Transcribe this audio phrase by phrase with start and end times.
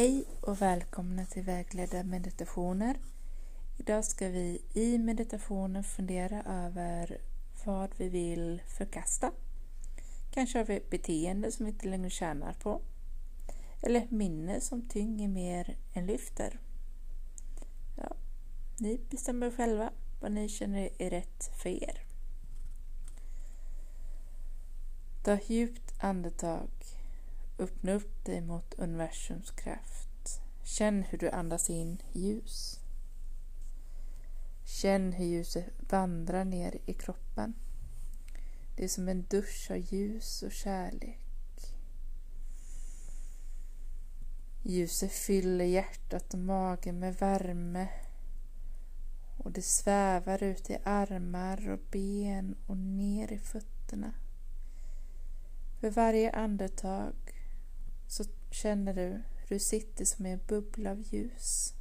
[0.00, 2.96] Hej och välkomna till vägledda meditationer.
[3.78, 7.18] Idag ska vi i meditationen fundera över
[7.64, 9.32] vad vi vill förkasta.
[10.30, 12.80] Kanske har vi ett beteende som vi inte längre tjänar på.
[13.82, 16.60] Eller ett minne som tynger mer än lyfter.
[17.96, 18.16] Ja,
[18.78, 19.90] ni bestämmer själva
[20.20, 22.02] vad ni känner är rätt för er.
[25.24, 26.70] Ta djupt andetag
[27.60, 30.40] Öppna upp dig mot universums kraft.
[30.62, 32.80] Känn hur du andas in ljus.
[34.64, 37.54] Känn hur ljuset vandrar ner i kroppen.
[38.76, 41.26] Det är som en dusch av ljus och kärlek.
[44.62, 47.88] Ljuset fyller hjärtat och magen med värme
[49.38, 54.12] och det svävar ut i armar och ben och ner i fötterna.
[55.80, 57.14] För varje andetag
[58.10, 61.74] så känner du hur du sitter som i en bubbla av ljus.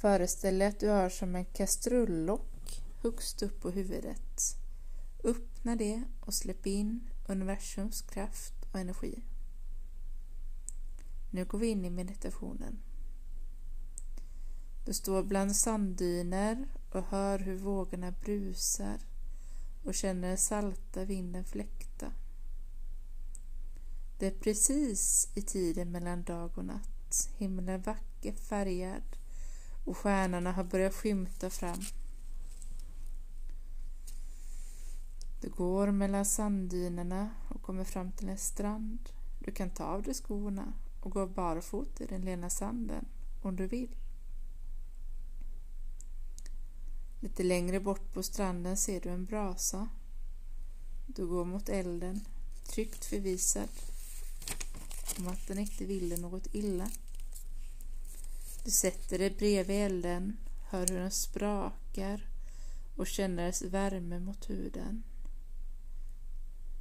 [0.00, 4.56] Föreställ dig att du har som en kastrullock högst upp på huvudet.
[5.24, 9.22] Öppna det och släpp in universums kraft och energi.
[11.30, 12.78] Nu går vi in i meditationen.
[14.84, 18.98] Du står bland sanddyner och hör hur vågorna brusar
[19.84, 21.93] och känner den salta vinden fläkta.
[24.24, 27.30] Det är precis i tiden mellan dag och natt.
[27.36, 29.02] Himlen vacker färgad
[29.84, 31.80] och stjärnorna har börjat skymta fram.
[35.40, 38.98] Du går mellan sanddynerna och kommer fram till en strand.
[39.38, 43.04] Du kan ta av dig skorna och gå barfot i den lena sanden
[43.42, 43.96] om du vill.
[47.20, 49.88] Lite längre bort på stranden ser du en brasa.
[51.06, 52.20] Du går mot elden,
[52.68, 53.68] tryggt förvisad
[55.18, 56.90] om att den inte ville något illa.
[58.64, 60.36] Du sätter dig bredvid elden,
[60.68, 62.28] hör hur den sprakar
[62.96, 65.02] och känner dess värme mot huden.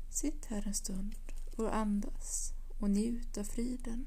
[0.10, 1.16] Sitt här en stund
[1.56, 4.06] och andas och njut av friden.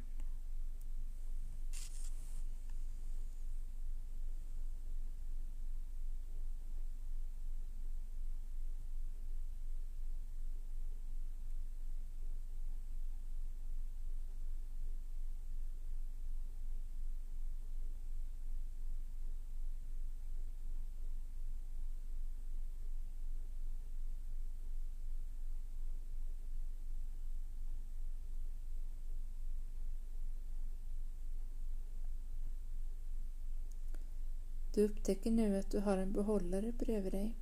[34.76, 37.34] Du upptäcker nu att du har en behållare bredvid dig.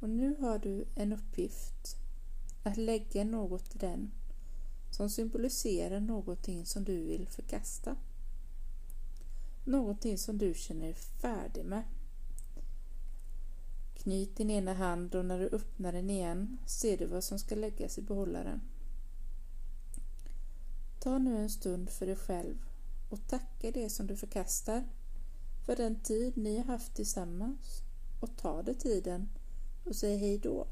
[0.00, 1.96] Och nu har du en uppgift
[2.62, 4.10] att lägga något i den
[4.90, 7.96] som symboliserar någonting som du vill förkasta.
[9.64, 11.82] Någonting som du känner dig färdig med.
[13.94, 17.54] Knyt din ena hand och när du öppnar den igen ser du vad som ska
[17.54, 18.60] läggas i behållaren.
[21.00, 22.56] Ta nu en stund för dig själv
[23.08, 24.84] och tacka det som du förkastar
[25.68, 27.82] för den tid ni har haft tillsammans
[28.20, 29.28] och ta det tiden
[29.84, 30.66] och säg hej då.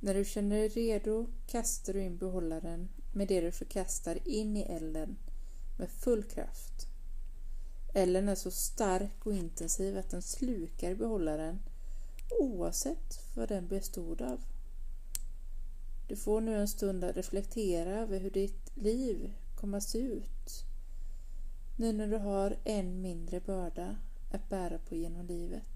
[0.00, 4.62] När du känner dig redo kastar du in behållaren med det du förkastar in i
[4.62, 5.16] elden
[5.78, 6.86] med full kraft.
[7.94, 11.58] Elden är så stark och intensiv att den slukar behållaren
[12.40, 14.40] oavsett vad den bestod av.
[16.08, 20.64] Du får nu en stund att reflektera över hur ditt liv kommer att se ut
[21.80, 23.96] nu när du har en mindre börda
[24.30, 25.69] att bära på genom livet.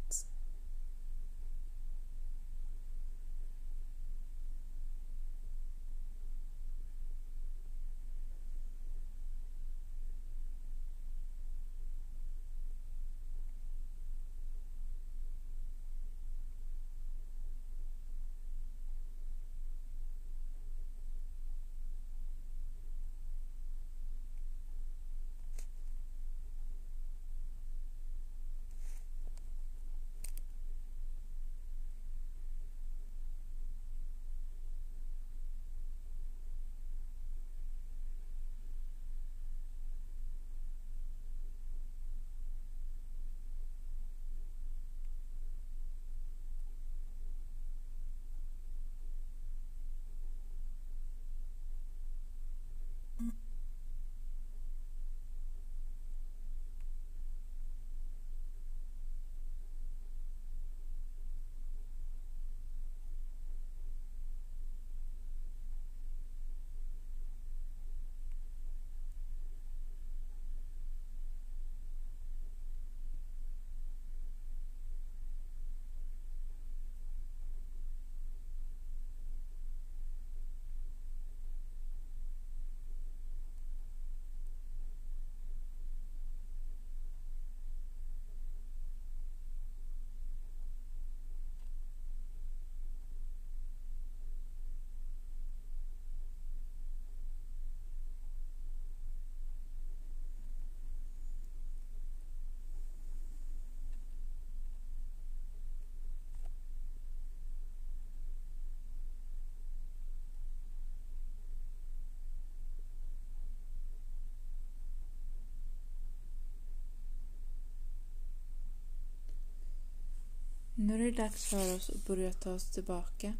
[120.76, 123.34] Nu är det dags för oss att börja ta oss tillbaka.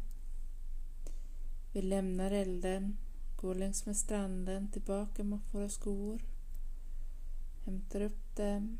[1.71, 2.97] Vi lämnar elden,
[3.35, 6.21] går längs med stranden tillbaka mot våra skor.
[7.65, 8.77] Hämtar upp dem,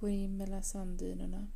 [0.00, 1.46] går in mellan sanddynerna.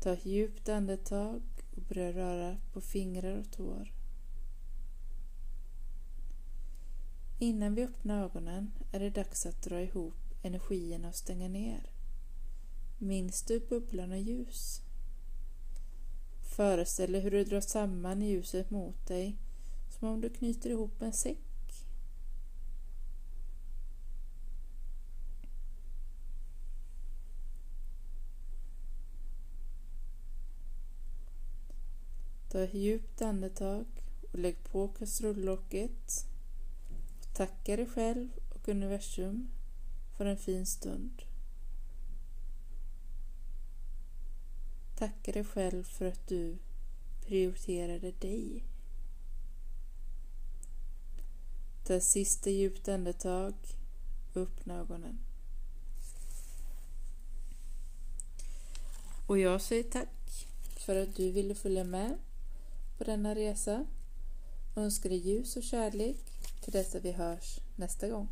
[0.00, 1.42] Ta ett djupt andetag
[1.76, 3.92] och börja röra på fingrar och tår.
[7.38, 11.97] Innan vi öppnar ögonen är det dags att dra ihop energierna och stänga ner.
[12.98, 14.82] Minns du bubblorna ljus?
[16.42, 19.36] Föreställ dig hur du drar samman ljuset mot dig
[19.88, 21.38] som om du knyter ihop en säck.
[32.48, 33.86] Ta ett djupt andetag
[34.32, 36.26] och lägg på kastrullocket.
[37.34, 39.50] Tacka dig själv och universum
[40.16, 41.27] för en fin stund.
[44.98, 46.56] Tacka dig själv för att du
[47.26, 48.64] prioriterade dig.
[51.84, 53.54] Ta sista djupt andetag
[54.32, 55.18] och öppna ögonen.
[59.26, 62.18] Och jag säger tack för att du ville följa med
[62.98, 63.86] på denna resa.
[64.76, 66.16] Önskar dig ljus och kärlek
[66.60, 68.28] till dess att vi hörs nästa gång.